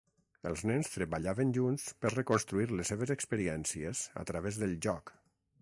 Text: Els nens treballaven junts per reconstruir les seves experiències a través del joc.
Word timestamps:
Els 0.51 0.61
nens 0.69 0.87
treballaven 0.93 1.51
junts 1.57 1.85
per 2.05 2.11
reconstruir 2.15 2.67
les 2.79 2.93
seves 2.95 3.15
experiències 3.19 4.03
a 4.23 4.29
través 4.33 4.63
del 4.65 4.79
joc. 4.89 5.19